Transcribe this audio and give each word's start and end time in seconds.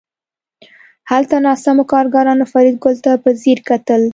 هلته 1.11 1.35
ناستو 1.45 1.83
کارګرانو 1.93 2.45
فریدګل 2.51 2.95
ته 3.05 3.11
په 3.23 3.29
ځیر 3.41 3.59
کتل 3.67 4.01